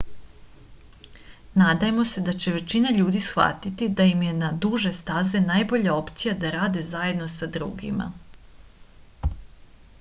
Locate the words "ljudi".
2.95-3.21